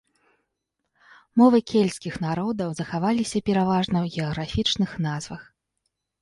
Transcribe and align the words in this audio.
Мовы 1.41 1.59
кельцкіх 1.71 2.13
народаў 2.25 2.69
захаваліся 2.79 3.43
пераважна 3.51 3.97
ў 4.05 4.15
геаграфічных 4.15 4.91
назвах. 5.09 5.41